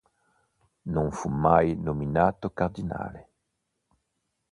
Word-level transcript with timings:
Non 0.89 1.11
fu 1.11 1.29
mai 1.29 1.75
nominato 1.79 2.49
Cardinale. 2.51 3.29